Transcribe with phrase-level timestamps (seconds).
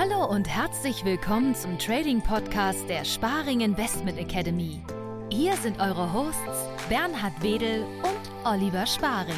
[0.00, 4.80] Hallo und herzlich willkommen zum Trading Podcast der Sparing Investment Academy.
[5.28, 9.34] Hier sind eure Hosts Bernhard Wedel und Oliver Sparing.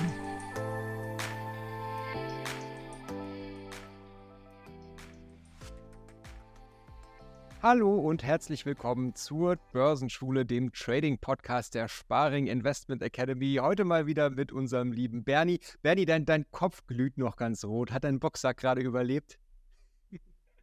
[7.62, 13.60] Hallo und herzlich willkommen zur Börsenschule, dem Trading Podcast der Sparing Investment Academy.
[13.62, 15.60] Heute mal wieder mit unserem lieben Bernie.
[15.80, 17.92] Bernie, dein, dein Kopf glüht noch ganz rot.
[17.92, 19.38] Hat dein Boxsack gerade überlebt?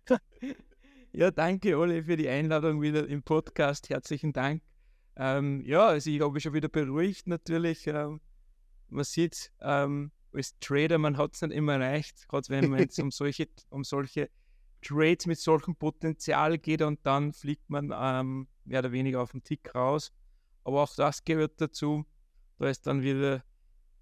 [1.13, 3.89] Ja, danke, Olli, für die Einladung wieder im Podcast.
[3.89, 4.61] Herzlichen Dank.
[5.15, 7.87] Ähm, ja, also ich habe mich schon wieder beruhigt natürlich.
[7.87, 8.21] Ähm,
[8.89, 12.99] man sieht, ähm, als Trader, man hat es nicht immer leicht, gerade wenn man jetzt
[12.99, 14.29] um solche, um solche
[14.83, 19.43] Trades mit solchem Potenzial geht und dann fliegt man ähm, mehr oder weniger auf den
[19.43, 20.13] Tick raus.
[20.63, 22.05] Aber auch das gehört dazu.
[22.59, 23.43] Da ist dann wieder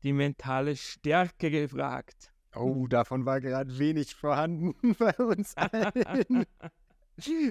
[0.03, 2.33] die mentale Stärke gefragt.
[2.55, 6.45] Oh, davon war gerade wenig vorhanden bei uns allen.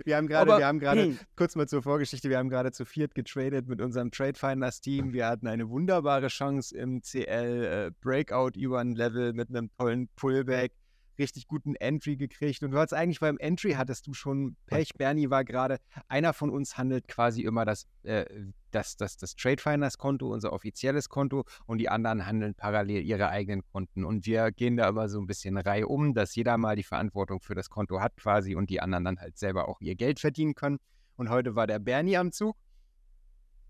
[0.04, 1.18] Wir haben gerade, wir haben gerade, hm.
[1.36, 5.12] kurz mal zur Vorgeschichte, wir haben gerade zu viert getradet mit unserem Tradefinders Team.
[5.12, 10.08] Wir hatten eine wunderbare Chance im CL äh, Breakout über ein Level mit einem tollen
[10.16, 10.72] Pullback,
[11.18, 12.62] richtig guten Entry gekriegt.
[12.62, 14.90] Und du hattest eigentlich beim Entry hattest du schon Pech.
[14.98, 15.78] Bernie war gerade,
[16.08, 18.26] einer von uns handelt quasi immer das, äh,
[18.74, 23.62] das, das, das Tradefinders Konto, unser offizielles Konto, und die anderen handeln parallel ihre eigenen
[23.72, 24.04] Konten.
[24.04, 27.40] Und wir gehen da immer so ein bisschen Reihe um, dass jeder mal die Verantwortung
[27.40, 30.54] für das Konto hat quasi und die anderen dann halt selber auch ihr Geld verdienen
[30.54, 30.78] können.
[31.16, 32.56] Und heute war der Bernie am Zug.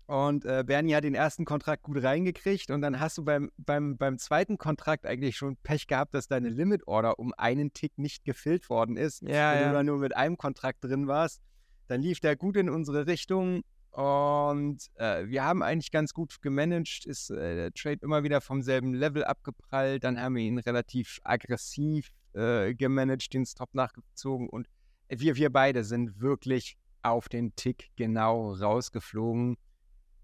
[0.07, 3.97] Und äh, Bernie hat den ersten Kontrakt gut reingekriegt und dann hast du beim, beim,
[3.97, 8.23] beim zweiten Kontrakt eigentlich schon Pech gehabt, dass deine Limit Order um einen Tick nicht
[8.23, 9.23] gefüllt worden ist.
[9.23, 9.67] Ja, wenn ja.
[9.69, 11.41] du da nur mit einem Kontrakt drin warst.
[11.87, 13.63] Dann lief der gut in unsere Richtung
[13.95, 17.05] und äh, wir haben eigentlich ganz gut gemanagt.
[17.05, 20.03] Ist äh, der Trade immer wieder vom selben Level abgeprallt.
[20.03, 24.67] Dann haben wir ihn relativ aggressiv äh, gemanagt, den Stop nachgezogen und
[25.07, 29.57] wir, wir beide sind wirklich auf den Tick genau rausgeflogen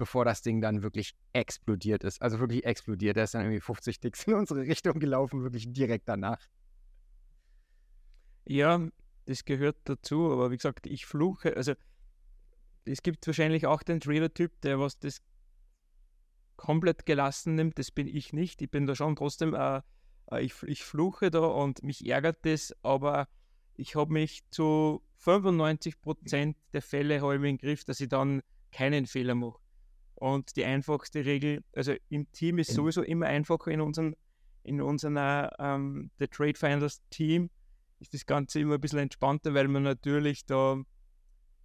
[0.02, 2.24] bevor das Ding dann wirklich explodiert ist.
[2.24, 3.18] Also wirklich explodiert.
[3.18, 6.40] Der ist dann irgendwie 50 Ticks in unsere Richtung gelaufen, wirklich direkt danach.
[8.44, 8.88] Ja,
[9.28, 11.56] das gehört dazu, aber wie gesagt, ich fluche.
[11.56, 11.74] Also,
[12.86, 15.22] es gibt wahrscheinlich auch den Trader-Typ, der was das
[16.56, 17.80] komplett gelassen nimmt.
[17.80, 18.62] Das bin ich nicht.
[18.62, 19.82] Ich bin da schon trotzdem, äh,
[20.32, 23.28] äh, ich, ich fluche da und mich ärgert das, aber
[23.76, 29.36] ich habe mich zu 95% der Fälle habe im Griff, dass ich dann keinen Fehler
[29.36, 29.60] mache.
[30.16, 34.16] Und die einfachste Regel, also im Team ist sowieso immer einfacher in unserem,
[34.64, 37.50] in unserer ähm, The Trade Finders Team
[38.00, 40.80] ist das Ganze immer ein bisschen entspannter, weil man natürlich da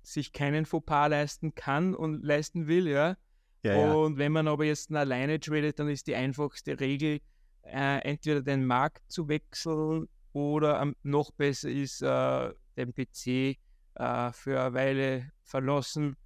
[0.07, 3.17] sich keinen Fauxpas leisten kann und leisten will, ja.
[3.75, 7.21] Und wenn man aber jetzt alleine tradet, dann ist die einfachste Regel,
[7.63, 13.27] äh, entweder den Markt zu wechseln oder ähm, noch besser ist, äh, den PC
[13.95, 16.17] äh, für eine Weile verlassen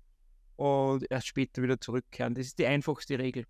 [0.56, 2.34] und erst später wieder zurückkehren.
[2.34, 3.46] Das ist die einfachste Regel.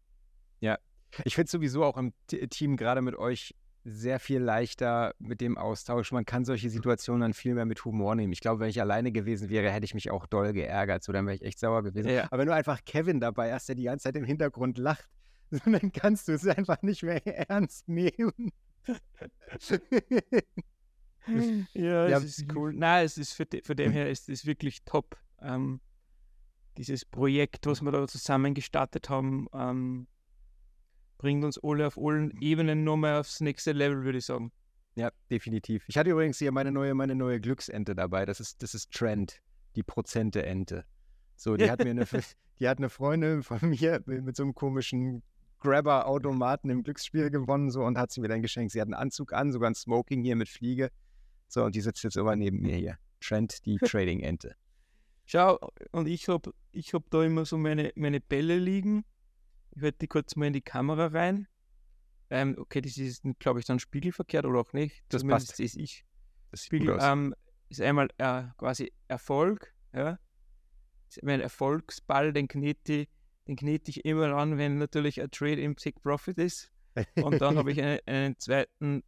[1.25, 3.55] Ich finde sowieso auch im Team gerade mit euch
[3.85, 6.13] sehr viel leichter mit dem Austausch.
[6.13, 8.33] Man kann solche Situationen dann viel mehr mit Humor nehmen.
[8.33, 11.03] Ich glaube, wenn ich alleine gewesen wäre, hätte ich mich auch doll geärgert.
[11.03, 12.11] So, dann wäre ich echt sauer gewesen.
[12.11, 12.25] Ja.
[12.25, 15.09] Aber wenn du einfach Kevin dabei hast, der die ganze Zeit im Hintergrund lacht,
[15.65, 18.53] dann kannst du es einfach nicht mehr ernst nehmen.
[21.75, 22.73] Ja, Ja, es ist cool.
[22.73, 25.17] Nein, es ist für, de, für dem her ist es wirklich top.
[25.41, 25.81] Ähm,
[26.77, 30.07] dieses Projekt, was wir da zusammen gestartet haben, ähm,
[31.21, 34.53] bringt uns alle auf allen Ebenen nochmal aufs nächste Level, würde ich sagen.
[34.95, 35.85] Ja, definitiv.
[35.87, 38.25] Ich hatte übrigens hier meine neue, meine neue Glücksente dabei.
[38.25, 39.43] Das ist, das ist Trend,
[39.77, 40.85] die Prozente-Ente.
[41.37, 42.07] So, die hat mir eine,
[42.59, 45.23] die hat eine Freundin von mir mit, so einem komischen
[45.59, 48.73] Grabber-Automaten im Glücksspiel gewonnen so und hat sie mir dann geschenkt.
[48.73, 50.91] Sie hat einen Anzug an, sogar ein Smoking hier mit Fliege.
[51.49, 52.99] So, und die sitzt jetzt aber neben mir hier.
[53.21, 54.55] Trend, die Trading-Ente.
[55.27, 55.59] Schau,
[55.93, 59.05] und ich habe ich hab da immer so meine, meine Bälle liegen.
[59.73, 61.47] Ich halte die kurz mal in die Kamera rein.
[62.31, 65.03] Ähm, okay, das ist, glaube ich, dann spiegelverkehrt oder auch nicht.
[65.09, 65.57] Das Zumindest passt.
[65.57, 66.05] sehe ich.
[66.51, 67.35] Das sieht Spiegel ähm,
[67.69, 70.19] ist einmal äh, quasi Erfolg, ja.
[71.09, 73.09] Ist mein Erfolgsball, den knete ich,
[73.49, 76.71] den knete ich immer an, wenn natürlich ein Trade im Take Profit ist.
[77.17, 79.03] Und dann habe ich einen, einen zweiten,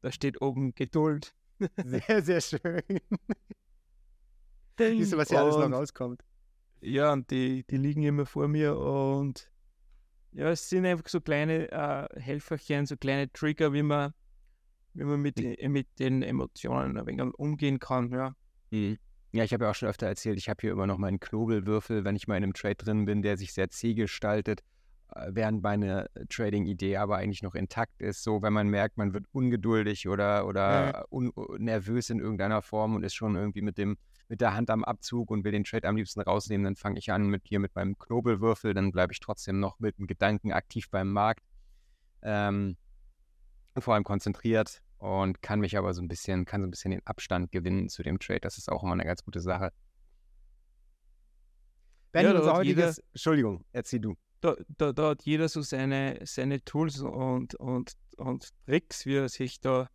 [0.00, 1.34] da steht oben Geduld.
[1.84, 2.82] Sehr, sehr schön.
[4.76, 6.24] Du, was hier alles noch rauskommt?
[6.80, 9.51] Ja, und die, die liegen immer vor mir und
[10.32, 14.12] ja, es sind einfach so kleine äh, Helferchen, so kleine Trigger, wie man,
[14.94, 18.34] wie man mit, äh, mit den Emotionen ein wenig umgehen kann, ja.
[18.70, 18.98] Mhm.
[19.34, 22.04] Ja, ich habe ja auch schon öfter erzählt, ich habe hier immer noch meinen Knobelwürfel,
[22.04, 24.62] wenn ich mal in einem Trade drin bin, der sich sehr zäh gestaltet.
[25.14, 28.22] äh, während meine Trading-Idee aber eigentlich noch intakt ist.
[28.22, 33.02] So, wenn man merkt, man wird ungeduldig oder, oder un nervös in irgendeiner Form und
[33.04, 33.96] ist schon irgendwie mit dem
[34.32, 37.12] mit der Hand am Abzug und will den Trade am liebsten rausnehmen, dann fange ich
[37.12, 40.88] an mit hier mit meinem Knobelwürfel, dann bleibe ich trotzdem noch mit dem Gedanken aktiv
[40.88, 41.44] beim Markt.
[42.22, 42.78] Ähm,
[43.78, 47.06] vor allem konzentriert und kann mich aber so ein bisschen, kann so ein bisschen den
[47.06, 48.40] Abstand gewinnen zu dem Trade.
[48.40, 49.70] Das ist auch immer eine ganz gute Sache.
[52.12, 54.14] Benny, ja, unser heutiges, jeder, Entschuldigung, erzähl du.
[54.40, 59.28] Da, da, da, hat jeder so seine, seine Tools und, und, und Tricks, wie er
[59.28, 59.90] sich da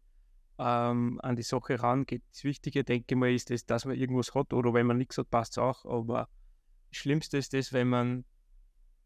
[0.59, 2.23] ähm, an die Sache rangeht.
[2.31, 5.17] Das Wichtige, denke ich mal, ist das, dass man irgendwas hat oder wenn man nichts
[5.17, 5.85] hat, passt es auch.
[5.85, 6.29] Aber
[6.89, 8.25] das Schlimmste ist das, wenn man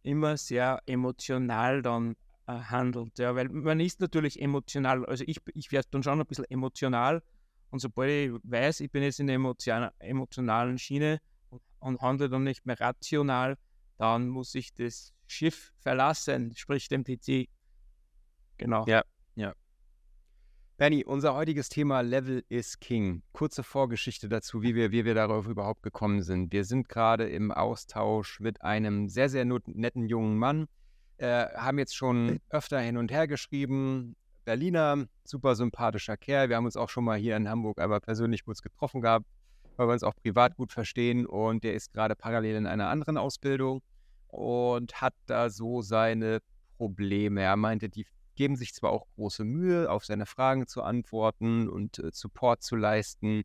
[0.03, 2.15] immer sehr emotional dann
[2.48, 3.19] äh, handelt.
[3.19, 7.21] Ja, weil man ist natürlich emotional, also ich, ich werde dann schon ein bisschen emotional
[7.71, 9.39] und sobald ich weiß, ich bin jetzt in der
[10.00, 13.57] emotionalen Schiene und, und handle dann nicht mehr rational,
[13.98, 17.48] dann muss ich das Schiff verlassen, sprich den PC.
[18.57, 18.86] Genau.
[18.88, 19.03] Ja.
[20.81, 23.22] Benny, unser heutiges Thema Level is King.
[23.33, 26.51] Kurze Vorgeschichte dazu, wie wir, wie wir darauf überhaupt gekommen sind.
[26.51, 30.68] Wir sind gerade im Austausch mit einem sehr, sehr netten jungen Mann,
[31.18, 34.16] äh, haben jetzt schon öfter hin und her geschrieben.
[34.44, 36.50] Berliner, super sympathischer Kerl.
[36.50, 39.27] Wir haben uns auch schon mal hier in Hamburg aber persönlich kurz getroffen gehabt,
[39.77, 41.27] weil wir uns auch privat gut verstehen.
[41.27, 43.84] Und der ist gerade parallel in einer anderen Ausbildung
[44.30, 46.39] und hat da so seine
[46.80, 47.44] Probleme.
[47.44, 52.00] Er meinte, die geben sich zwar auch große Mühe, auf seine Fragen zu antworten und
[52.00, 53.44] äh, Support zu leisten,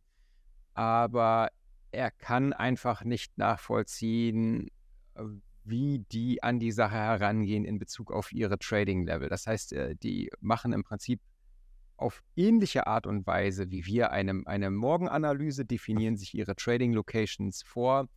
[0.74, 1.48] aber
[1.90, 4.68] er kann einfach nicht nachvollziehen,
[5.14, 5.22] äh,
[5.64, 9.28] wie die an die Sache herangehen in Bezug auf ihre Trading-Level.
[9.28, 11.20] Das heißt, äh, die machen im Prinzip
[11.96, 18.08] auf ähnliche Art und Weise wie wir eine, eine Morgenanalyse, definieren sich ihre Trading-Locations vor,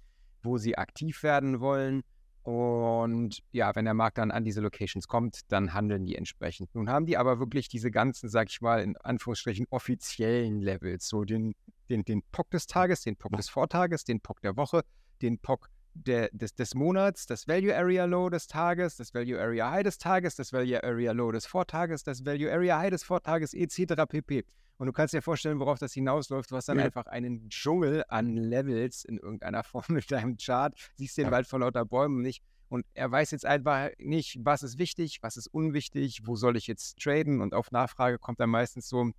[0.43, 2.03] wo sie aktiv werden wollen
[2.43, 6.73] und ja, wenn der Markt dann an diese Locations kommt, dann handeln die entsprechend.
[6.73, 11.25] Nun haben die aber wirklich diese ganzen, sag ich mal, in Anführungsstrichen offiziellen Levels, so
[11.25, 11.53] den,
[11.89, 14.83] den, den POC des Tages, den POC des Vortages, den POC der Woche,
[15.21, 19.71] den POC der, des, des Monats, das Value Area Low des Tages, das Value Area
[19.71, 23.53] High des Tages, das Value Area Low des Vortages, das Value Area High des Vortages,
[23.53, 24.05] etc.
[24.07, 24.45] pp.
[24.77, 26.51] Und du kannst dir vorstellen, worauf das hinausläuft.
[26.51, 26.85] Du hast dann ja.
[26.85, 31.59] einfach einen Dschungel an Levels in irgendeiner Form mit deinem Chart, siehst den Wald vor
[31.59, 32.43] lauter Bäumen nicht.
[32.69, 36.67] Und er weiß jetzt einfach nicht, was ist wichtig, was ist unwichtig, wo soll ich
[36.67, 37.41] jetzt traden.
[37.41, 39.11] Und auf Nachfrage kommt dann meistens so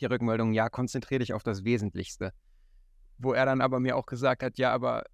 [0.00, 2.32] die Rückmeldung, ja, konzentriere dich auf das Wesentlichste.
[3.18, 5.04] Wo er dann aber mir auch gesagt hat, ja, aber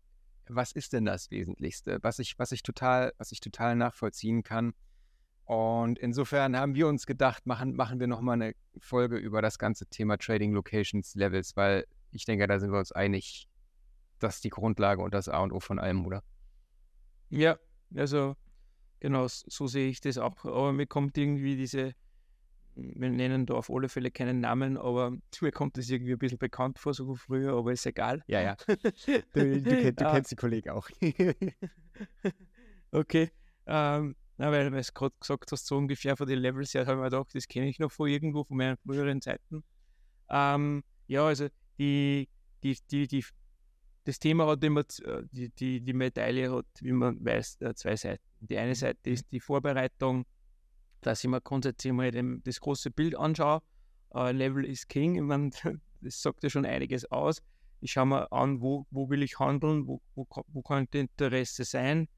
[0.55, 4.75] was ist denn das Wesentlichste, was ich, was ich total, was ich total nachvollziehen kann.
[5.44, 9.87] Und insofern haben wir uns gedacht, machen, machen wir nochmal eine Folge über das ganze
[9.87, 13.49] Thema Trading Locations Levels, weil ich denke, da sind wir uns einig,
[14.19, 16.23] das ist die Grundlage und das A und O von allem, oder?
[17.31, 17.58] Ja,
[17.94, 18.37] also
[19.00, 20.44] genau, so sehe ich das auch.
[20.44, 21.94] Aber mir kommt irgendwie diese,
[22.75, 26.38] wir nennen da auf alle Fälle keinen Namen, aber mir kommt das irgendwie ein bisschen
[26.38, 28.22] bekannt vor, so wie früher, aber ist egal.
[28.26, 28.56] Ja, ja.
[29.32, 30.88] Du, du, du, du kennst die Kollegen auch.
[32.93, 33.31] okay.
[33.67, 36.93] Ähm, na, weil du es gerade gesagt hast, so ungefähr von den Levels her, habe
[36.93, 39.62] ich mir gedacht, das kenne ich noch von irgendwo, von meinen früheren Zeiten.
[40.31, 42.28] Ähm, ja, also die,
[42.62, 43.25] die, die, die,
[44.05, 47.96] das Thema hat immer, äh, die, die, die Medaille hat, wie man weiß, äh, zwei
[47.96, 48.25] Seiten.
[48.40, 48.75] Die eine mhm.
[48.76, 50.25] Seite ist die Vorbereitung,
[51.00, 53.63] dass ich mir grundsätzlich mal dem, das große Bild anschaue.
[54.13, 55.51] Uh, Level is King, ich meine,
[56.01, 57.43] das sagt ja schon einiges aus.
[57.81, 62.08] Ich schaue mir an, wo, wo will ich handeln, wo, wo, wo könnte Interesse sein,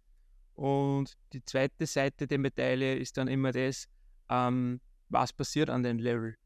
[0.54, 3.88] und die zweite Seite der Medaille ist dann immer das,
[4.28, 6.36] ähm, was passiert an den Level.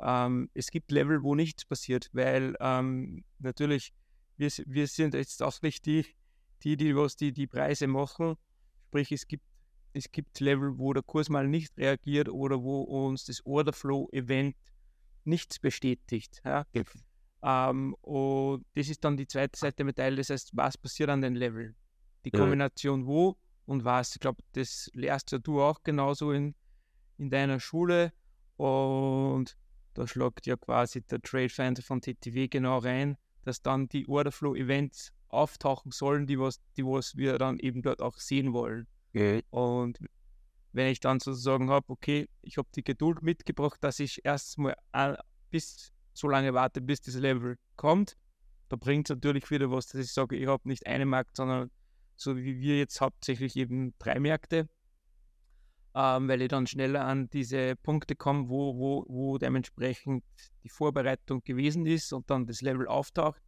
[0.00, 3.92] Ähm, es gibt Level, wo nichts passiert, weil ähm, natürlich,
[4.36, 6.06] wir, wir sind jetzt auch nicht die,
[6.62, 8.36] die, die was die, die Preise machen.
[8.88, 9.44] Sprich, es gibt,
[9.92, 14.56] es gibt Level, wo der Kurs mal nicht reagiert oder wo uns das Orderflow-Event
[15.24, 16.40] nichts bestätigt.
[16.44, 16.66] Ja?
[17.42, 21.20] Ähm, und das ist dann die zweite Seite der Medaille, das heißt, was passiert an
[21.20, 21.74] den Level
[22.24, 24.14] die Kombination wo und was.
[24.14, 26.54] Ich glaube, das lehrst ja du auch genauso in,
[27.18, 28.12] in deiner Schule.
[28.56, 29.56] Und
[29.94, 35.12] da schlagt ja quasi der Trade Finder von TTW genau rein, dass dann die Orderflow-Events
[35.28, 38.86] auftauchen sollen, die was, die was wir dann eben dort auch sehen wollen.
[39.14, 39.44] Okay.
[39.50, 39.98] Und
[40.72, 44.76] wenn ich dann sozusagen habe, okay, ich habe die Geduld mitgebracht, dass ich erstmal
[45.50, 48.16] bis so lange warte, bis das Level kommt,
[48.68, 51.70] da bringt es natürlich wieder was, dass ich sage, ich habe nicht einen Markt, sondern
[52.16, 54.68] so wie wir jetzt hauptsächlich eben drei Märkte,
[55.94, 60.24] ähm, weil ich dann schneller an diese Punkte komme, wo, wo, wo dementsprechend
[60.62, 63.42] die Vorbereitung gewesen ist und dann das Level auftaucht.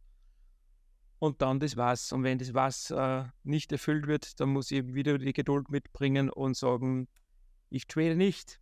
[1.19, 2.11] Und dann das Was.
[2.11, 6.29] Und wenn das Was äh, nicht erfüllt wird, dann muss ich wieder die Geduld mitbringen
[6.29, 7.07] und sagen,
[7.69, 8.59] ich trade nicht.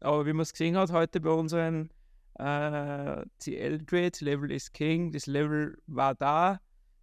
[0.00, 1.90] Aber wie man es gesehen hat heute bei unseren
[2.34, 6.60] äh, CL-Trades, Level is King, das Level war da,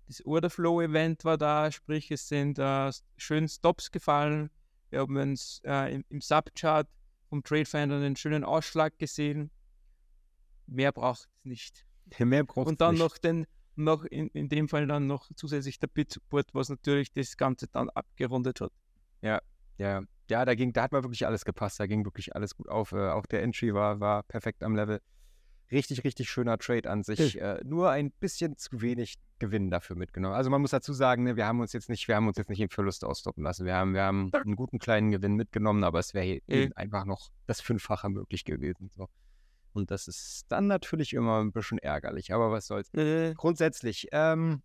[0.07, 4.49] das Orderflow-Event war da, sprich es sind äh, schön Stops gefallen.
[4.91, 6.87] Wir haben uns äh, im, im Subchart
[7.29, 9.51] vom Tradefinder einen schönen Ausschlag gesehen.
[10.67, 11.85] Mehr braucht es nicht.
[12.19, 13.47] Mehr braucht Und dann noch den,
[13.77, 17.89] noch in, in dem Fall dann noch zusätzlich der Bit-Support, was natürlich das Ganze dann
[17.89, 18.71] abgerundet hat.
[19.21, 19.41] Ja,
[19.77, 22.69] ja, ja, da ging, da hat mal wirklich alles gepasst, da ging wirklich alles gut
[22.69, 22.91] auf.
[22.91, 25.01] Äh, auch der Entry war, war perfekt am Level.
[25.71, 27.39] Richtig, richtig schöner Trade an sich.
[27.41, 30.35] Äh, nur ein bisschen zu wenig Gewinn dafür mitgenommen.
[30.35, 32.49] Also man muss dazu sagen, ne, wir haben uns jetzt nicht, wir haben uns jetzt
[32.49, 33.65] nicht im Verlust ausstoppen lassen.
[33.65, 36.39] Wir haben, wir haben einen guten kleinen Gewinn mitgenommen, aber es wäre
[36.75, 38.89] einfach noch das Fünffache möglich gewesen.
[38.95, 39.09] So.
[39.75, 42.89] Und das ist dann natürlich immer ein bisschen ärgerlich, aber was soll's.
[42.93, 43.33] Mhm.
[43.35, 44.61] Grundsätzlich, ähm,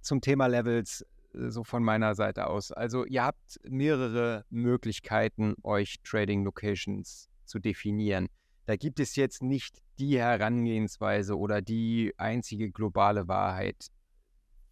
[0.00, 2.70] zum Thema Levels, äh, so von meiner Seite aus.
[2.70, 8.28] Also ihr habt mehrere Möglichkeiten, euch Trading Locations zu definieren.
[8.66, 13.88] Da gibt es jetzt nicht die Herangehensweise oder die einzige globale Wahrheit,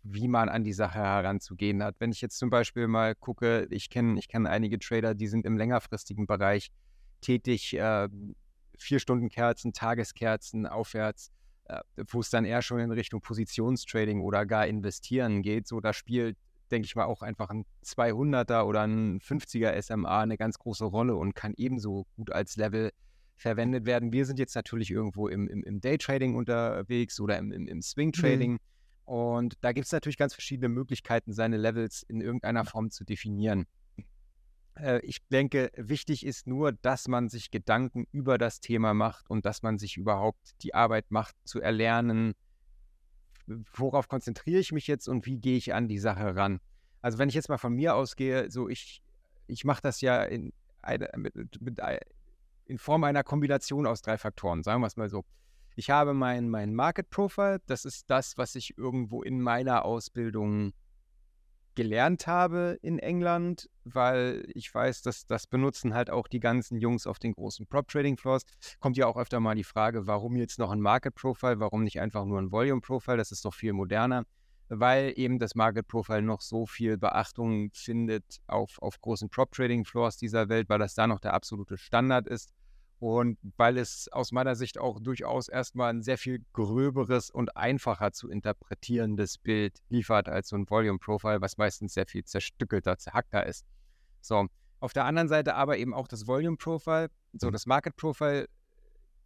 [0.05, 1.97] wie man an die Sache heranzugehen hat.
[1.99, 5.45] Wenn ich jetzt zum Beispiel mal gucke, ich kenne ich kenn einige Trader, die sind
[5.45, 6.71] im längerfristigen Bereich
[7.21, 8.09] tätig, äh,
[8.83, 11.31] vier Stunden Kerzen, Tageskerzen aufwärts,
[11.65, 15.67] äh, wo es dann eher schon in Richtung Positionstrading oder gar investieren geht.
[15.67, 16.37] So, da spielt,
[16.71, 21.17] denke ich mal, auch einfach ein 200er oder ein 50er SMA eine ganz große Rolle
[21.17, 22.91] und kann ebenso gut als Level
[23.37, 24.13] verwendet werden.
[24.13, 28.53] Wir sind jetzt natürlich irgendwo im, im, im Daytrading unterwegs oder im, im, im Swing-Trading.
[28.53, 28.59] Mhm.
[29.05, 33.67] Und da gibt es natürlich ganz verschiedene Möglichkeiten, seine Levels in irgendeiner Form zu definieren.
[34.83, 39.45] Äh, ich denke, wichtig ist nur, dass man sich Gedanken über das Thema macht und
[39.45, 42.35] dass man sich überhaupt die Arbeit macht, zu erlernen,
[43.47, 46.61] worauf konzentriere ich mich jetzt und wie gehe ich an die Sache ran.
[47.03, 49.03] Also wenn ich jetzt mal von mir ausgehe, so ich,
[49.47, 50.53] ich mache das ja in,
[51.17, 51.81] mit, mit,
[52.67, 55.25] in Form einer Kombination aus drei Faktoren, sagen wir es mal so.
[55.77, 60.73] Ich habe mein, mein Market Profile, das ist das, was ich irgendwo in meiner Ausbildung
[61.75, 67.07] gelernt habe in England, weil ich weiß, dass das benutzen halt auch die ganzen Jungs
[67.07, 68.43] auf den großen Prop Trading Floors.
[68.81, 72.01] Kommt ja auch öfter mal die Frage, warum jetzt noch ein Market Profile, warum nicht
[72.01, 74.25] einfach nur ein Volume Profile, das ist doch viel moderner,
[74.69, 79.85] weil eben das Market Profile noch so viel Beachtung findet auf, auf großen Prop Trading
[79.85, 82.53] Floors dieser Welt, weil das da noch der absolute Standard ist.
[83.01, 88.13] Und weil es aus meiner Sicht auch durchaus erstmal ein sehr viel gröberes und einfacher
[88.13, 93.47] zu interpretierendes Bild liefert als so ein Volume Profile, was meistens sehr viel zerstückelter, zerhackter
[93.47, 93.65] ist.
[94.21, 94.47] So,
[94.81, 97.53] auf der anderen Seite aber eben auch das Volume Profile, so mhm.
[97.53, 98.49] das Market Profile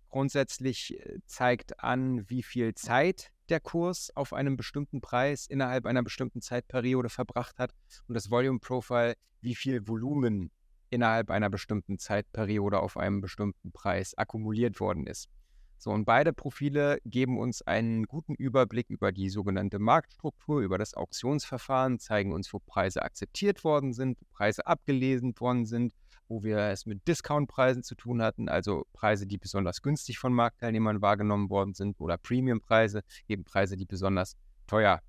[0.08, 6.04] grundsätzlich äh, zeigt an, wie viel Zeit der Kurs auf einem bestimmten Preis innerhalb einer
[6.04, 7.74] bestimmten Zeitperiode verbracht hat
[8.06, 10.52] und das Volume Profile, wie viel Volumen
[10.94, 15.28] innerhalb einer bestimmten Zeitperiode auf einem bestimmten Preis akkumuliert worden ist.
[15.76, 20.94] So, und beide Profile geben uns einen guten Überblick über die sogenannte Marktstruktur, über das
[20.94, 25.92] Auktionsverfahren, zeigen uns, wo Preise akzeptiert worden sind, wo Preise abgelesen worden sind,
[26.26, 31.02] wo wir es mit Discountpreisen zu tun hatten, also Preise, die besonders günstig von Marktteilnehmern
[31.02, 34.36] wahrgenommen worden sind, oder Premiumpreise, eben Preise, die besonders
[34.66, 35.00] teuer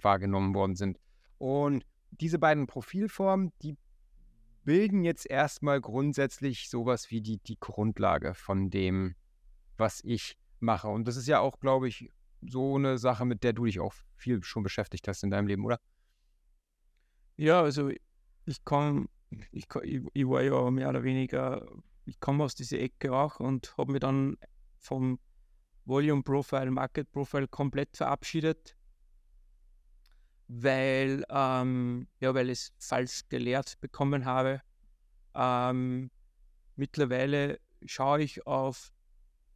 [0.00, 0.98] wahrgenommen worden sind.
[1.36, 3.76] Und diese beiden Profilformen, die
[4.68, 9.14] bilden jetzt erstmal grundsätzlich sowas wie die, die Grundlage von dem,
[9.78, 10.88] was ich mache.
[10.88, 12.10] Und das ist ja auch, glaube ich,
[12.42, 15.64] so eine Sache, mit der du dich auch viel schon beschäftigt hast in deinem Leben,
[15.64, 15.80] oder?
[17.38, 17.88] Ja, also
[18.44, 19.08] ich kann,
[19.52, 19.68] ich,
[20.12, 21.66] ich war ja mehr oder weniger,
[22.04, 24.36] ich komme aus dieser Ecke auch und habe mich dann
[24.76, 25.18] vom
[25.86, 28.76] Volume Profile, Market Profile komplett verabschiedet
[30.48, 34.62] weil, ähm, ja, weil ich es falsch gelehrt bekommen habe.
[35.34, 36.10] Ähm,
[36.76, 38.92] mittlerweile schaue ich auf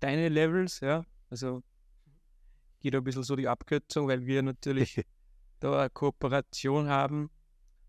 [0.01, 1.63] deine Levels, ja, also
[2.81, 5.03] geht ein bisschen so die Abkürzung, weil wir natürlich
[5.61, 7.31] da eine Kooperation haben.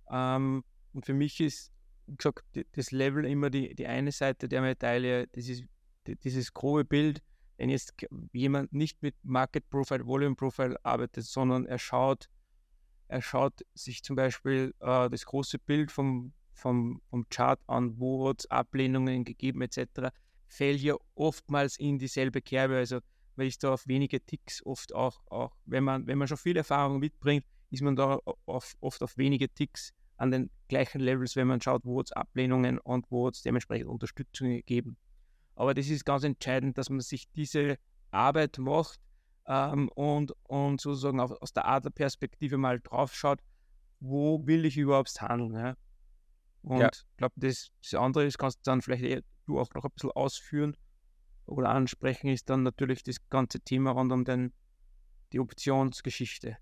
[0.09, 1.71] Ähm, und für mich ist,
[2.07, 5.63] wie gesagt, das Level immer die, die eine Seite der Medaille, das ist
[6.05, 7.21] dieses grobe Bild,
[7.57, 7.93] wenn jetzt
[8.31, 12.29] jemand nicht mit Market Profile, Volume Profile arbeitet, sondern er schaut
[13.13, 18.27] er schaut sich zum Beispiel äh, das große Bild vom, vom, vom Chart an, wo
[18.27, 20.09] hat es Ablehnungen gegeben etc.,
[20.47, 22.77] fällt ja oftmals in dieselbe Kerbe.
[22.77, 22.99] Also
[23.35, 26.57] man ist da auf wenige Ticks oft auch, auch wenn, man, wenn man schon viel
[26.57, 31.47] Erfahrung mitbringt, ist man da auf, oft auf wenige Ticks an den gleichen Levels, wenn
[31.47, 34.97] man schaut, wo es Ablehnungen und wo es dementsprechend Unterstützung gegeben.
[35.55, 37.77] Aber das ist ganz entscheidend, dass man sich diese
[38.09, 38.99] Arbeit macht,
[39.47, 43.39] ähm, und, und sozusagen auf, aus der Adlerperspektive mal drauf schaut,
[43.99, 45.53] wo will ich überhaupt handeln.
[45.53, 45.75] Ja?
[46.61, 46.89] Und Ja.
[46.93, 49.91] ich glaube, das, das andere ist, kannst du dann vielleicht eh, du auch noch ein
[49.93, 50.77] bisschen ausführen
[51.45, 54.53] oder ansprechen, ist dann natürlich das ganze Thema rund um den,
[55.33, 56.57] die Optionsgeschichte.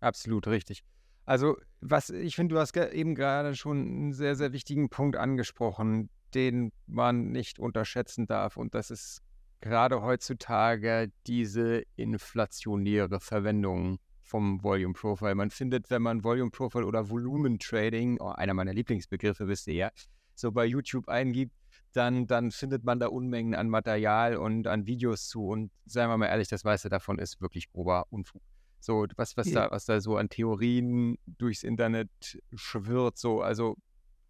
[0.00, 0.82] Absolut richtig.
[1.26, 6.10] Also, was ich finde, du hast eben gerade schon einen sehr, sehr wichtigen Punkt angesprochen,
[6.34, 8.56] den man nicht unterschätzen darf.
[8.56, 9.22] Und das ist
[9.60, 15.34] gerade heutzutage diese inflationäre Verwendung vom Volume Profile.
[15.34, 19.74] Man findet, wenn man Volume Profile oder Volumen Trading, oh, einer meiner Lieblingsbegriffe, wisst ihr
[19.74, 19.90] ja,
[20.34, 21.52] so bei YouTube eingibt,
[21.92, 25.46] dann, dann findet man da Unmengen an Material und an Videos zu.
[25.46, 28.40] Und seien wir mal ehrlich, das meiste davon ist wirklich grober Unfug.
[28.78, 32.08] So, was, was, da, was da so an Theorien durchs Internet
[32.54, 33.76] schwirrt, so, also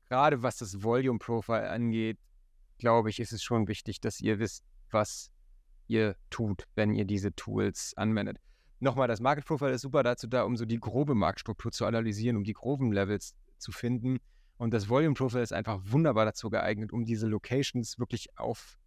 [0.08, 2.18] gerade was das Volume Profile angeht,
[2.78, 5.30] glaube ich, ist es schon wichtig, dass ihr wisst, was
[5.86, 8.38] ihr tut, wenn ihr diese Tools anwendet.
[8.78, 12.36] Nochmal, das Market Profile ist super dazu da, um so die grobe Marktstruktur zu analysieren,
[12.36, 14.18] um die groben Levels zu finden.
[14.56, 18.78] Und das Volume Profile ist einfach wunderbar dazu geeignet, um diese Locations wirklich auf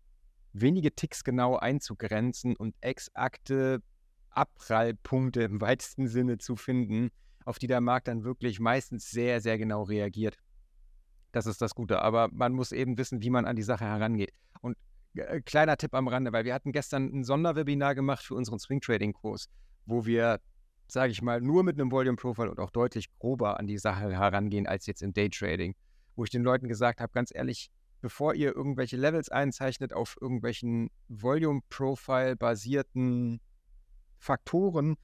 [0.54, 3.82] wenige Ticks genau einzugrenzen und exakte
[4.30, 7.10] Abprallpunkte im weitesten Sinne zu finden,
[7.46, 10.38] auf die der Markt dann wirklich meistens sehr, sehr genau reagiert.
[11.32, 12.02] Das ist das Gute.
[12.02, 14.32] Aber man muss eben wissen, wie man an die Sache herangeht.
[14.62, 14.78] Und
[15.46, 19.14] kleiner Tipp am Rande, weil wir hatten gestern ein Sonderwebinar gemacht für unseren Swing Trading
[19.14, 19.50] Kurs,
[19.86, 20.40] wo wir,
[20.88, 24.12] sage ich mal, nur mit einem Volume Profile und auch deutlich grober an die Sache
[24.12, 25.76] herangehen als jetzt im Day Trading,
[26.16, 30.90] wo ich den Leuten gesagt habe, ganz ehrlich, bevor ihr irgendwelche Levels einzeichnet auf irgendwelchen
[31.08, 33.40] Volume Profile basierten
[34.18, 34.98] Faktoren,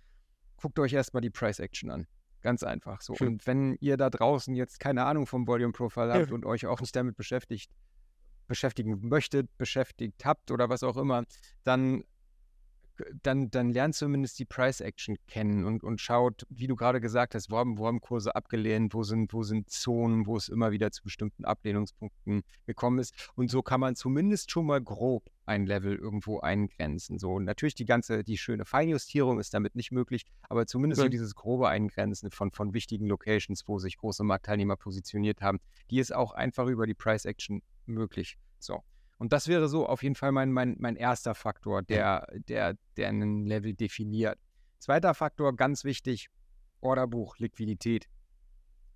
[0.58, 2.08] guckt euch erstmal die Price Action an.
[2.42, 3.16] Ganz einfach so.
[3.16, 3.28] Schön.
[3.28, 6.34] Und wenn ihr da draußen jetzt keine Ahnung vom Volume Profile habt Ja.
[6.34, 7.70] und euch auch nicht damit beschäftigt,
[8.50, 11.24] beschäftigen möchtet, beschäftigt habt oder was auch immer,
[11.63, 12.03] dann,
[13.24, 17.36] dann, dann lernt zumindest die Price Action kennen und, und schaut, wie du gerade gesagt
[17.36, 20.72] hast, wo haben, wo haben Kurse abgelehnt, wo sind, wo sind Zonen, wo es immer
[20.72, 23.32] wieder zu bestimmten Ablehnungspunkten gekommen ist.
[23.36, 27.18] Und so kann man zumindest schon mal grob ein Level irgendwo eingrenzen.
[27.18, 31.34] So, natürlich die ganze, die schöne Feinjustierung ist damit nicht möglich, aber zumindest so dieses
[31.34, 36.34] grobe Eingrenzen von, von wichtigen Locations, wo sich große Marktteilnehmer positioniert haben, die ist auch
[36.34, 38.38] einfach über die Price Action möglich.
[38.60, 38.84] So.
[39.17, 43.10] Und das wäre so auf jeden Fall mein, mein, mein erster Faktor, der, der, der
[43.10, 44.39] einen Level definiert.
[44.80, 46.30] Zweiter Faktor, ganz wichtig,
[46.80, 48.08] Orderbuch, Liquidität.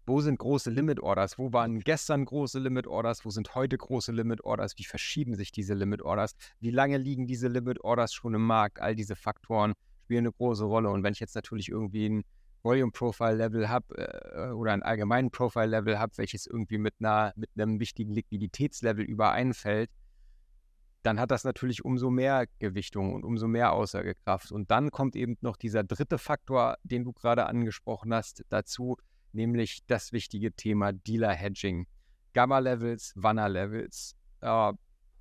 [0.06, 1.38] Wo sind große Limit Orders?
[1.38, 3.23] Wo waren gestern große Limit Orders?
[3.26, 4.78] Wo sind heute große Limit Orders?
[4.78, 6.36] Wie verschieben sich diese Limit Orders?
[6.60, 8.82] Wie lange liegen diese Limit Orders schon im Markt?
[8.82, 9.73] All diese Faktoren
[10.04, 10.89] spielen eine große Rolle.
[10.89, 12.23] Und wenn ich jetzt natürlich irgendwie ein
[12.63, 17.34] Volume Profile Level habe äh, oder ein allgemeinen Profile Level habe, welches irgendwie mit einer
[17.36, 19.89] mit einem wichtigen Liquiditätslevel übereinfällt,
[21.04, 24.52] dann hat das natürlich umso mehr Gewichtung und umso mehr Aussagekraft.
[24.52, 28.97] Und dann kommt eben noch dieser dritte Faktor, den du gerade angesprochen hast, dazu,
[29.34, 31.88] nämlich das wichtige Thema Dealer Hedging.
[32.34, 34.15] Gamma-Levels, Wanner-Levels.
[34.41, 34.73] Äh,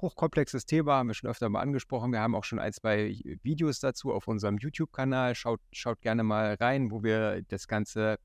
[0.02, 2.12] hochkomplexes Thema, haben wir schon öfter mal angesprochen.
[2.12, 5.34] Wir haben auch schon ein, zwei Videos dazu auf unserem YouTube-Kanal.
[5.34, 8.18] Schaut, schaut gerne mal rein, wo wir das ganze,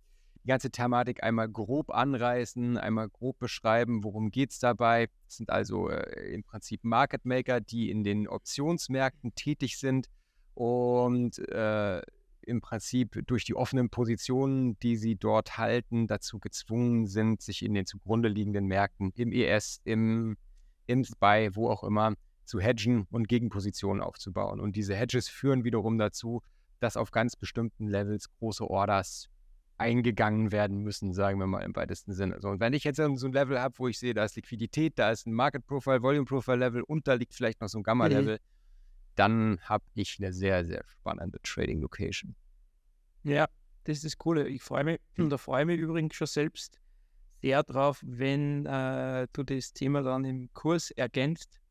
[0.43, 5.07] die ganze Thematik einmal grob anreißen, einmal grob beschreiben, worum geht es dabei.
[5.25, 10.07] Das sind also äh, im Prinzip Market Maker, die in den Optionsmärkten tätig sind
[10.55, 12.01] und äh,
[12.41, 17.73] im Prinzip durch die offenen Positionen, die sie dort halten, dazu gezwungen sind, sich in
[17.73, 20.37] den zugrunde liegenden Märkten im ES, im,
[20.88, 22.13] im SPY, wo auch immer,
[22.45, 24.60] zu hedgen und Gegenpositionen aufzubauen.
[24.60, 26.41] Und diese Hedges führen wiederum dazu,
[26.80, 29.30] dass auf ganz bestimmten Levels große Orders
[29.78, 32.36] eingegangen werden müssen, sagen wir mal im weitesten Sinne.
[32.36, 34.97] Also, und wenn ich jetzt so ein Level habe, wo ich sehe, da ist Liquidität,
[34.97, 37.84] da ist ein Market Profile, Volume Profile Level und da liegt vielleicht noch so ein
[37.84, 38.39] Gamma Level,
[39.15, 42.36] dann habe ich eine sehr, sehr spannende Trading Location.
[43.23, 43.47] Ja,
[43.84, 44.47] das ist das Coole.
[44.47, 46.80] Ich freue mich, und da freue ich mich übrigens schon selbst
[47.47, 51.62] sehr drauf, wenn äh, du das Thema dann im Kurs ergänzt.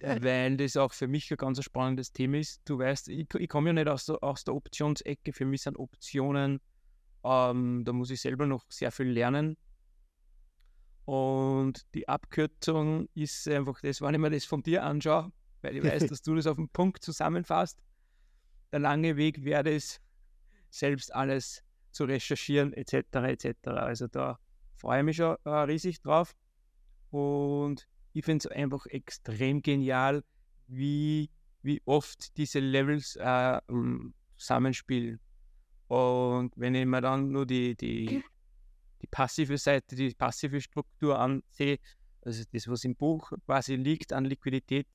[0.00, 2.60] Weil das auch für mich ein ganz spannendes Thema ist.
[2.64, 5.32] Du weißt, ich, ich komme ja nicht aus der, aus der Optionsecke.
[5.32, 6.60] Für mich sind Optionen,
[7.22, 9.56] ähm, da muss ich selber noch sehr viel lernen.
[11.04, 15.30] Und die Abkürzung ist einfach das, wenn ich mir das von dir anschaue,
[15.62, 17.78] weil ich weiß, dass du das auf den Punkt zusammenfasst.
[18.72, 20.00] Der lange Weg wäre es,
[20.70, 21.62] selbst alles
[21.94, 22.94] zu recherchieren, etc.
[23.14, 23.68] etc.
[23.68, 24.38] Also da
[24.76, 26.34] freue ich mich schon äh, riesig drauf.
[27.10, 30.24] Und ich finde es einfach extrem genial,
[30.66, 31.30] wie,
[31.62, 35.20] wie oft diese Levels äh, um, zusammenspielen.
[35.88, 38.22] Und wenn ich mir dann nur die, die,
[39.00, 41.78] die passive Seite, die passive Struktur ansehe,
[42.22, 44.86] also das, was im Buch quasi liegt an Liquidität,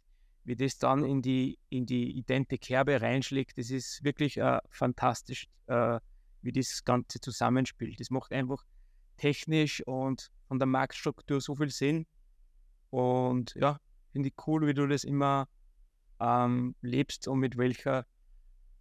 [0.43, 5.47] wie das dann in die, in die idente Kerbe reinschlägt, das ist wirklich äh, fantastisch,
[5.67, 5.99] äh,
[6.41, 7.99] wie das Ganze zusammenspielt.
[7.99, 8.63] Das macht einfach
[9.17, 12.07] technisch und von der Marktstruktur so viel Sinn.
[12.89, 13.79] Und ja,
[14.11, 15.47] finde ich cool, wie du das immer
[16.19, 18.05] ähm, lebst und mit welcher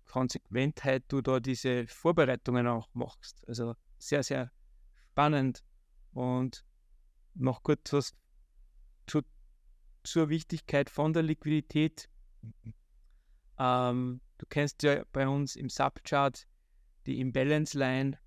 [0.06, 3.46] Konsequentheit du da diese Vorbereitungen auch machst.
[3.46, 4.50] Also sehr, sehr
[5.10, 5.62] spannend.
[6.12, 6.64] Und
[7.34, 8.12] noch kurz was
[9.06, 9.22] zu,
[10.02, 12.08] zur Wichtigkeit von der Liquidität.
[13.58, 16.46] Ähm, du kennst ja bei uns im Subchart
[17.08, 18.18] die Imbalance Line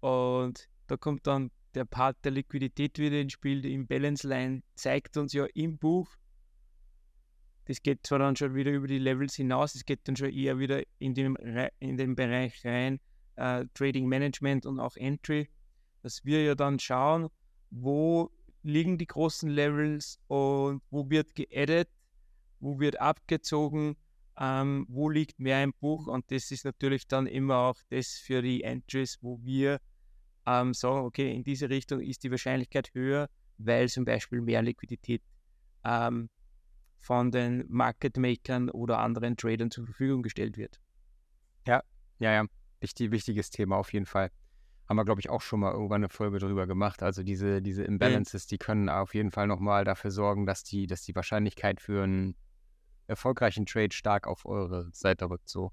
[0.00, 3.60] und da kommt dann der Part der Liquidität wieder ins Spiel.
[3.60, 6.08] Die Imbalance Line zeigt uns ja im Buch,
[7.64, 10.58] das geht zwar dann schon wieder über die Levels hinaus, es geht dann schon eher
[10.58, 11.36] wieder in, dem,
[11.80, 13.00] in den Bereich rein,
[13.36, 15.48] äh, Trading Management und auch Entry,
[16.02, 17.28] dass wir ja dann schauen,
[17.70, 18.30] wo
[18.62, 21.88] liegen die großen Levels und wo wird geaddet,
[22.60, 23.96] wo wird abgezogen,
[24.38, 28.42] ähm, wo liegt mehr im Buch und das ist natürlich dann immer auch das für
[28.42, 29.80] die Entries, wo wir
[30.46, 35.22] ähm, sagen, okay, in diese Richtung ist die Wahrscheinlichkeit höher, weil zum Beispiel mehr Liquidität
[35.84, 36.28] ähm,
[36.98, 40.80] von den Market Makern oder anderen Tradern zur Verfügung gestellt wird.
[41.66, 41.82] Ja,
[42.18, 42.44] ja, ja.
[42.80, 44.30] Wichtig, wichtiges Thema auf jeden Fall.
[44.88, 47.02] Haben wir, glaube ich, auch schon mal irgendwann eine Folge drüber gemacht.
[47.02, 51.02] Also diese, diese Imbalances, die können auf jeden Fall nochmal dafür sorgen, dass die, dass
[51.02, 52.36] die Wahrscheinlichkeit für einen
[53.06, 55.48] erfolgreichen Trade stark auf eure Seite rückt.
[55.48, 55.72] So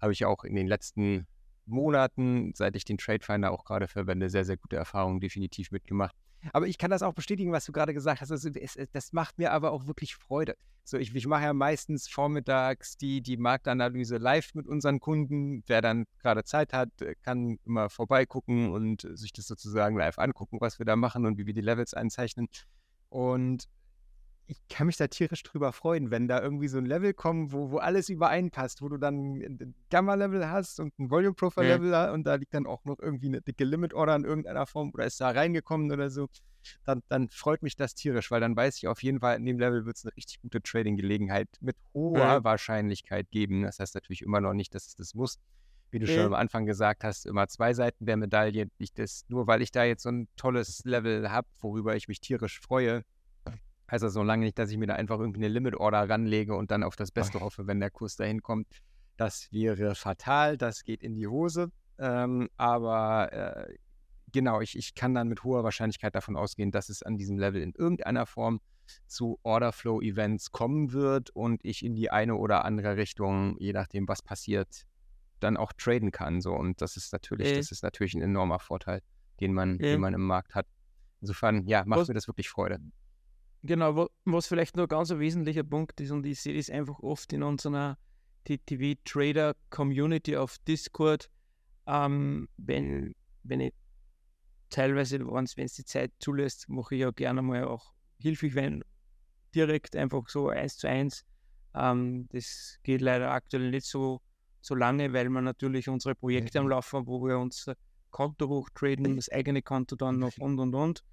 [0.00, 1.26] habe ich auch in den letzten
[1.66, 6.16] Monaten, seit ich den Trade Finder auch gerade verwende, sehr, sehr gute Erfahrungen definitiv mitgemacht.
[6.52, 8.30] Aber ich kann das auch bestätigen, was du gerade gesagt hast.
[8.30, 10.56] Also, es, das macht mir aber auch wirklich Freude.
[10.84, 15.62] So, ich, ich mache ja meistens vormittags die, die Marktanalyse live mit unseren Kunden.
[15.66, 16.90] Wer dann gerade Zeit hat,
[17.22, 21.46] kann immer vorbeigucken und sich das sozusagen live angucken, was wir da machen und wie
[21.46, 22.48] wir die Levels einzeichnen.
[23.10, 23.68] Und
[24.48, 27.70] ich kann mich da tierisch drüber freuen, wenn da irgendwie so ein Level kommt, wo,
[27.70, 32.12] wo alles übereinpasst, wo du dann ein Gamma-Level hast und ein Volume-Profile-Level ja.
[32.12, 35.20] und da liegt dann auch noch irgendwie eine dicke Limit-Order in irgendeiner Form oder ist
[35.20, 36.28] da reingekommen oder so,
[36.84, 39.58] dann, dann freut mich das tierisch, weil dann weiß ich auf jeden Fall, in dem
[39.58, 42.44] Level wird es eine richtig gute Trading-Gelegenheit mit hoher ja.
[42.44, 43.62] Wahrscheinlichkeit geben.
[43.62, 45.38] Das heißt natürlich immer noch nicht, dass es das muss.
[45.90, 46.14] Wie du ja.
[46.14, 48.68] schon am Anfang gesagt hast, immer zwei Seiten der Medaille.
[48.78, 52.20] Nicht das, nur weil ich da jetzt so ein tolles Level habe, worüber ich mich
[52.20, 53.04] tierisch freue,
[53.90, 56.70] Heißt das so lange nicht, dass ich mir da einfach irgendwie eine Limit-Order ranlege und
[56.70, 58.68] dann auf das Beste hoffe, wenn der Kurs dahin kommt.
[59.16, 61.72] Das wäre fatal, das geht in die Hose.
[61.98, 63.74] Ähm, aber äh,
[64.32, 67.62] genau, ich, ich kann dann mit hoher Wahrscheinlichkeit davon ausgehen, dass es an diesem Level
[67.62, 68.60] in irgendeiner Form
[69.06, 74.22] zu Order-Flow-Events kommen wird und ich in die eine oder andere Richtung, je nachdem, was
[74.22, 74.86] passiert,
[75.40, 76.40] dann auch traden kann.
[76.40, 76.52] So.
[76.54, 77.56] Und das ist natürlich, äh.
[77.56, 79.02] das ist natürlich ein enormer Vorteil,
[79.40, 79.92] den man, äh.
[79.92, 80.66] den man im Markt hat.
[81.20, 82.78] Insofern, ja, macht was, mir das wirklich Freude.
[83.62, 87.32] Genau, was vielleicht nur ganz ein wesentlicher Punkt ist, und ich sehe das einfach oft
[87.32, 87.98] in unserer
[88.44, 91.28] TTV-Trader-Community auf Discord,
[91.86, 93.74] ähm, wenn, wenn ich
[94.70, 98.84] teilweise, wenn es die Zeit zulässt, mache ich ja gerne mal auch hilflich, wenn
[99.54, 101.24] direkt einfach so eins zu eins.
[101.74, 104.20] Ähm, das geht leider aktuell nicht so,
[104.60, 106.70] so lange, weil wir natürlich unsere Projekte am mhm.
[106.70, 107.74] Laufen haben, wo wir unser
[108.10, 111.04] Konto hochtraden, das eigene Konto dann noch und und und.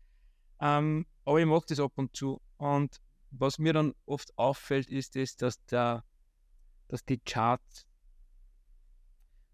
[0.59, 2.41] Ähm, aber ich mache das ab und zu.
[2.57, 6.03] Und was mir dann oft auffällt, ist das, dass, der,
[6.87, 7.85] dass die Charts,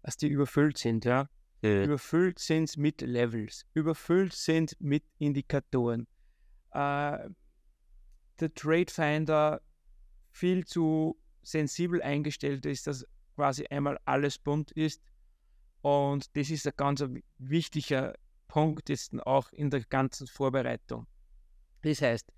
[0.02, 1.28] dass die überfüllt sind, ja.
[1.62, 1.84] ja.
[1.84, 6.06] Überfüllt sind mit Levels, überfüllt sind mit Indikatoren.
[6.72, 7.28] Äh,
[8.40, 9.60] der Trade Finder
[10.30, 15.02] viel zu sensibel eingestellt ist, dass quasi einmal alles bunt ist.
[15.82, 17.04] Und das ist ein ganz
[17.38, 18.14] wichtiger
[18.52, 21.06] Punkt ist auch in der ganzen Vorbereitung.
[21.80, 22.30] Das heißt,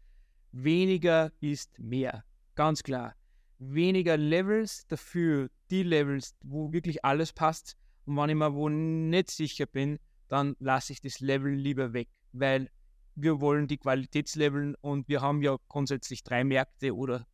[0.52, 2.22] weniger ist mehr.
[2.54, 3.16] Ganz klar.
[3.58, 7.76] Weniger Levels, dafür die Levels, wo wirklich alles passt.
[8.04, 9.98] Und wenn ich mir wo nicht sicher bin,
[10.28, 12.70] dann lasse ich das Level lieber weg, weil
[13.16, 17.26] wir wollen die Qualitätsleveln und wir haben ja grundsätzlich drei Märkte oder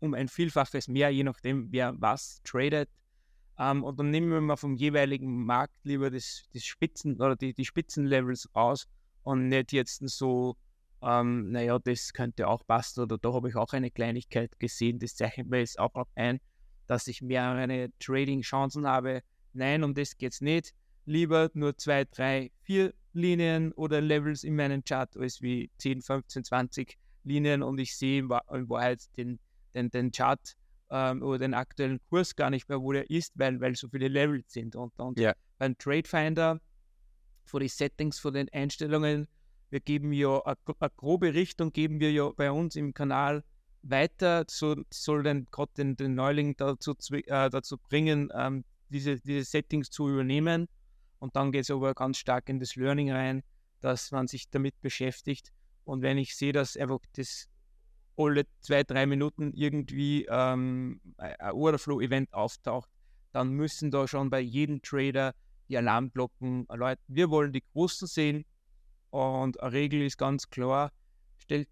[0.00, 2.88] um ein Vielfaches mehr, je nachdem, wer was tradet.
[3.58, 7.52] Ähm, und dann nehmen wir mal vom jeweiligen Markt lieber das, das Spitzen oder die,
[7.52, 8.88] die Spitzenlevels raus
[9.22, 10.56] und nicht jetzt so,
[11.02, 15.16] ähm, naja, das könnte auch passen oder da habe ich auch eine Kleinigkeit gesehen, das
[15.16, 16.40] zeichnet mir jetzt auch ein,
[16.86, 19.22] dass ich mehrere Trading-Chancen habe.
[19.52, 20.74] Nein, um das geht es nicht.
[21.04, 26.44] Lieber nur zwei, drei, vier Linien oder Levels in meinem Chart als wie 10, 15,
[26.44, 29.38] 20 Linien und ich sehe in Wahrheit den,
[29.74, 30.40] den, den Chart
[30.92, 34.08] ähm, oder den aktuellen Kurs gar nicht mehr, wo der ist, weil, weil so viele
[34.08, 34.76] Levels sind.
[34.76, 35.32] Und, und ja.
[35.58, 36.60] beim Trade Finder,
[37.44, 39.26] vor die Settings, vor den Einstellungen,
[39.70, 43.42] wir geben ja eine grobe Richtung, geben wir ja bei uns im Kanal
[43.80, 49.44] weiter, so, soll dann gerade den, den Neuling dazu, äh, dazu bringen, ähm, diese, diese
[49.44, 50.68] Settings zu übernehmen.
[51.18, 53.42] Und dann geht es aber ganz stark in das Learning rein,
[53.80, 55.52] dass man sich damit beschäftigt.
[55.84, 57.48] Und wenn ich sehe, dass einfach das
[58.16, 62.88] alle zwei, drei Minuten irgendwie ähm, ein Orderflow-Event auftaucht,
[63.32, 65.34] dann müssen da schon bei jedem Trader
[65.68, 67.02] die Alarmglocken läuten.
[67.08, 68.44] Wir wollen die Großen sehen
[69.10, 70.92] und eine Regel ist ganz klar,
[71.38, 71.68] stellt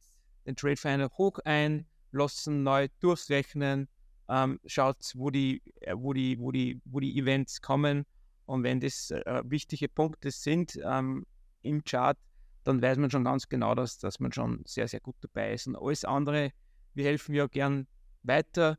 [0.46, 3.88] den Trade Finder hoch ein, lassen neu durchrechnen,
[4.29, 8.07] ähm, schaut, wo die, äh, wo, die, wo, die, wo die Events kommen
[8.46, 11.26] und wenn das äh, wichtige Punkte sind ähm,
[11.62, 12.18] im Chart,
[12.64, 15.66] dann weiß man schon ganz genau, dass, dass man schon sehr, sehr gut dabei ist.
[15.66, 16.52] Und alles andere,
[16.94, 17.86] wir helfen ja gern
[18.22, 18.78] weiter.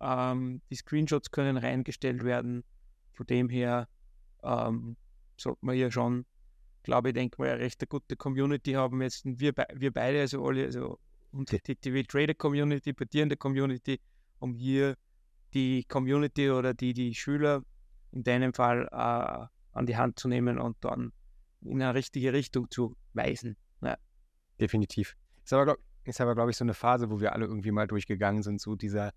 [0.00, 2.64] Ähm, die Screenshots können reingestellt werden.
[3.12, 3.88] Von dem her
[4.42, 4.96] ähm,
[5.36, 6.24] sollte man hier schon,
[6.82, 9.02] glaube ich, denke mal, eine recht gute Community haben.
[9.02, 10.98] Jetzt wir, wir beide, also alle, also
[11.32, 14.00] unsere TTW Trader Community, bei dir in der Community,
[14.38, 14.96] um hier
[15.52, 17.62] die Community oder die, die Schüler
[18.12, 21.12] in deinem Fall äh, an die Hand zu nehmen und dann
[21.62, 23.56] in eine richtige Richtung zu weisen.
[23.82, 23.96] Ja.
[24.60, 25.16] Definitiv.
[25.44, 25.80] Ist aber, glaube
[26.34, 29.12] glaub ich, so eine Phase, wo wir alle irgendwie mal durchgegangen sind, so dieser,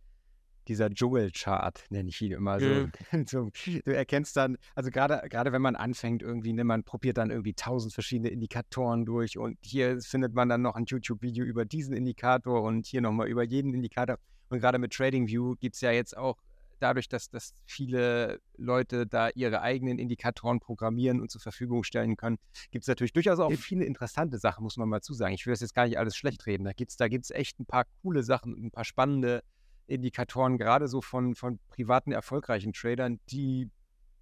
[0.67, 2.65] dieser Joel-Chart, nenne ich ihn immer so.
[2.65, 2.91] Mhm.
[3.27, 3.49] so.
[3.85, 7.53] Du erkennst dann, also gerade gerade wenn man anfängt irgendwie, ne, man probiert dann irgendwie
[7.53, 12.61] tausend verschiedene Indikatoren durch und hier findet man dann noch ein YouTube-Video über diesen Indikator
[12.61, 14.17] und hier nochmal über jeden Indikator.
[14.49, 16.37] Und gerade mit TradingView gibt es ja jetzt auch
[16.83, 22.37] dadurch, dass, dass viele Leute da ihre eigenen Indikatoren programmieren und zur Verfügung stellen können,
[22.71, 25.33] gibt es natürlich durchaus auch viele interessante Sachen, muss man mal zusagen.
[25.33, 26.65] Ich will das jetzt gar nicht alles schlecht reden.
[26.65, 29.43] Da gibt es da gibt's echt ein paar coole Sachen, ein paar spannende
[29.87, 33.69] Indikatoren, gerade so von, von privaten, erfolgreichen Tradern, die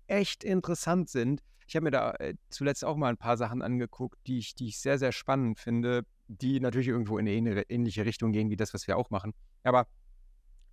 [0.07, 1.41] echt interessant sind.
[1.67, 4.67] Ich habe mir da äh, zuletzt auch mal ein paar Sachen angeguckt, die ich, die
[4.67, 8.73] ich sehr, sehr spannend finde, die natürlich irgendwo in eine ähnliche Richtung gehen wie das,
[8.73, 9.33] was wir auch machen.
[9.63, 9.87] Aber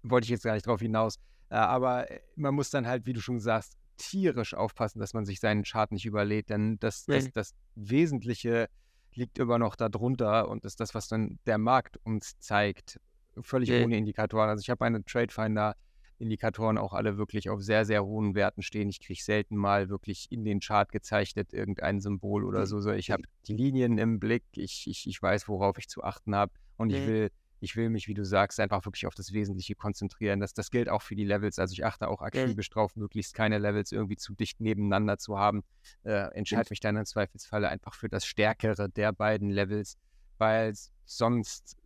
[0.02, 1.18] wollte ich jetzt gar nicht drauf hinaus.
[1.50, 5.24] Äh, aber äh, man muss dann halt, wie du schon sagst, tierisch aufpassen, dass man
[5.24, 7.32] sich seinen Chart nicht überlädt, denn das, das, mhm.
[7.34, 8.68] das Wesentliche
[9.14, 13.00] liegt immer noch darunter und ist das, was dann der Markt uns zeigt,
[13.40, 13.84] völlig mhm.
[13.84, 14.48] ohne Indikatoren.
[14.48, 15.74] Also ich habe meine Tradefinder
[16.18, 18.88] Indikatoren auch alle wirklich auf sehr, sehr hohen Werten stehen.
[18.88, 22.66] Ich kriege selten mal wirklich in den Chart gezeichnet irgendein Symbol oder mhm.
[22.66, 22.90] so.
[22.92, 26.52] Ich habe die Linien im Blick, ich, ich, ich weiß, worauf ich zu achten habe
[26.76, 30.40] und ich will ich will mich, wie du sagst, einfach wirklich auf das Wesentliche konzentrieren.
[30.40, 31.58] Das, das gilt auch für die Levels.
[31.58, 35.64] Also ich achte auch akribisch drauf, möglichst keine Levels irgendwie zu dicht nebeneinander zu haben.
[36.04, 39.96] Äh, entscheide mich dann im Zweifelsfalle einfach für das Stärkere der beiden Levels,
[40.38, 40.72] weil
[41.04, 41.76] sonst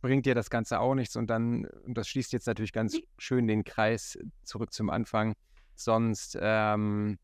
[0.00, 3.46] bringt dir das Ganze auch nichts und dann, und das schließt jetzt natürlich ganz schön
[3.46, 5.34] den Kreis zurück zum Anfang,
[5.74, 7.18] sonst ähm,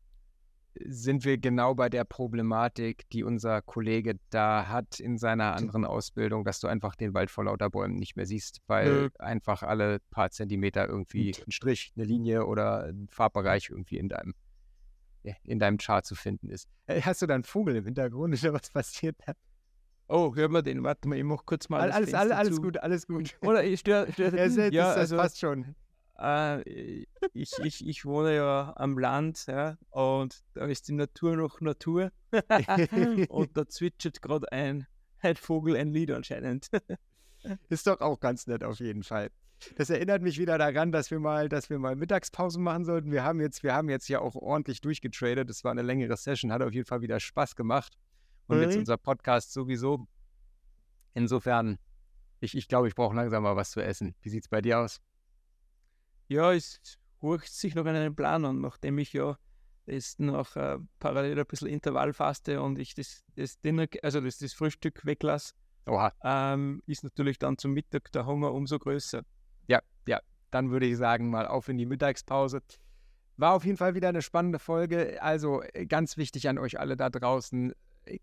[0.85, 6.45] sind wir genau bei der Problematik, die unser Kollege da hat in seiner anderen Ausbildung,
[6.45, 9.21] dass du einfach den Wald vor lauter Bäumen nicht mehr siehst, weil äh.
[9.23, 14.33] einfach alle paar Zentimeter irgendwie ein Strich, eine Linie oder ein Farbbereich irgendwie in deinem,
[15.43, 16.69] in deinem Chart zu finden ist.
[16.87, 19.33] Hast du da einen Vogel im Hintergrund oder was passiert da?
[20.07, 21.79] Oh, hör mal den, warte mal, ich mach kurz mal.
[21.79, 23.37] Alles, alles, alles gut, alles gut.
[23.41, 24.11] Oder ich störe.
[24.11, 25.75] Stör, ja, das, ja, das also, passt schon.
[26.21, 31.61] Äh, ich, ich, ich wohne ja am Land ja, und da ist die Natur noch
[31.61, 32.11] Natur.
[33.29, 34.85] und da zwitschert gerade ein,
[35.19, 36.69] ein Vogel ein Lied anscheinend.
[37.69, 39.29] ist doch auch ganz nett auf jeden Fall.
[39.75, 43.11] Das erinnert mich wieder daran, dass wir mal, dass wir mal Mittagspausen machen sollten.
[43.11, 45.49] Wir haben jetzt, wir haben jetzt ja auch ordentlich durchgetradet.
[45.49, 47.93] Das war eine längere Session, hat auf jeden Fall wieder Spaß gemacht.
[48.47, 48.63] Und mhm.
[48.63, 50.07] jetzt unser Podcast sowieso.
[51.13, 51.77] Insofern,
[52.39, 54.15] ich, ich glaube, ich brauche langsam mal was zu essen.
[54.21, 54.99] Wie sieht es bei dir aus?
[56.31, 56.79] Ja, es
[57.21, 59.37] hurcht sich noch einen Plan an, nachdem ich ja
[59.85, 64.53] jetzt noch äh, parallel ein bisschen Intervallfaste und ich das, das Dinner, also das, das
[64.53, 65.53] Frühstück weglasse,
[66.23, 69.23] ähm, ist natürlich dann zum Mittag der Hunger umso größer.
[69.67, 72.61] Ja, ja, dann würde ich sagen, mal auf in die Mittagspause.
[73.35, 75.21] War auf jeden Fall wieder eine spannende Folge.
[75.21, 77.73] Also äh, ganz wichtig an euch alle da draußen,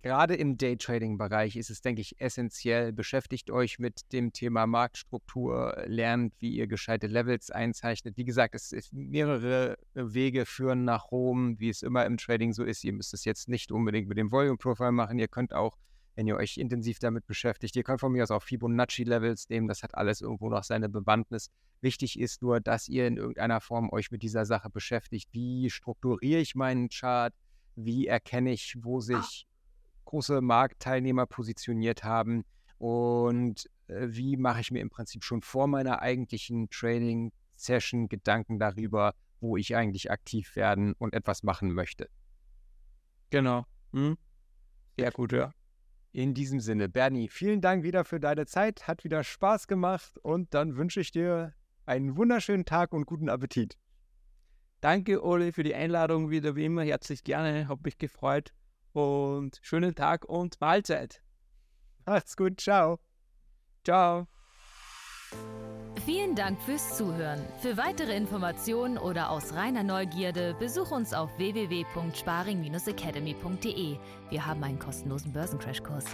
[0.02, 2.92] gerade im Daytrading-Bereich ist es, denke ich, essentiell.
[2.92, 8.16] Beschäftigt euch mit dem Thema Marktstruktur, lernt, wie ihr gescheite Levels einzeichnet.
[8.16, 12.64] Wie gesagt, es ist mehrere Wege führen nach Rom, wie es immer im Trading so
[12.64, 12.84] ist.
[12.84, 15.18] Ihr müsst es jetzt nicht unbedingt mit dem Volume Profile machen.
[15.18, 15.76] Ihr könnt auch,
[16.14, 19.68] wenn ihr euch intensiv damit beschäftigt, ihr könnt von mir aus auch Fibonacci-Levels nehmen.
[19.68, 21.50] Das hat alles irgendwo noch seine Bewandtnis.
[21.80, 25.28] Wichtig ist nur, dass ihr in irgendeiner Form euch mit dieser Sache beschäftigt.
[25.32, 27.32] Wie strukturiere ich meinen Chart?
[27.76, 29.47] Wie erkenne ich, wo sich
[30.08, 32.44] große Marktteilnehmer positioniert haben
[32.78, 39.14] und äh, wie mache ich mir im Prinzip schon vor meiner eigentlichen Trading-Session Gedanken darüber,
[39.40, 42.08] wo ich eigentlich aktiv werden und etwas machen möchte.
[43.30, 43.64] Genau.
[43.92, 44.16] Hm?
[44.98, 45.52] Sehr gut, ja.
[46.12, 50.54] In diesem Sinne, Bernie, vielen Dank wieder für deine Zeit, hat wieder Spaß gemacht und
[50.54, 51.52] dann wünsche ich dir
[51.84, 53.76] einen wunderschönen Tag und guten Appetit.
[54.80, 56.30] Danke, Oli, für die Einladung.
[56.30, 57.68] Wieder wie immer herzlich gerne.
[57.68, 58.52] Hab mich gefreut.
[58.92, 61.22] Und schönen Tag und Mahlzeit.
[62.06, 62.60] Macht's gut.
[62.60, 62.98] Ciao.
[63.84, 64.26] Ciao.
[66.06, 67.44] Vielen Dank fürs Zuhören.
[67.60, 73.98] Für weitere Informationen oder aus reiner Neugierde besuch uns auf www.sparing-academy.de.
[74.30, 76.06] Wir haben einen kostenlosen Börsencrashkurs.